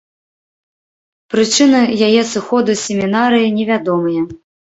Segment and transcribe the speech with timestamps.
[1.33, 4.21] Прычыны яе сыходу з семінарыі невядомыя.